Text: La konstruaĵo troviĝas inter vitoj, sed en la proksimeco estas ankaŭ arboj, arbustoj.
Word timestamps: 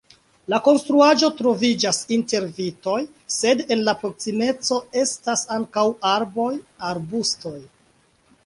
La 0.51 0.59
konstruaĵo 0.67 1.27
troviĝas 1.41 1.99
inter 2.17 2.47
vitoj, 2.61 2.97
sed 3.35 3.61
en 3.77 3.83
la 3.91 3.95
proksimeco 4.01 4.81
estas 5.05 5.47
ankaŭ 5.59 5.87
arboj, 6.17 6.51
arbustoj. 6.93 7.59